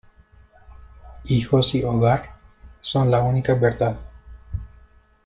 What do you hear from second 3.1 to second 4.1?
la única verdad.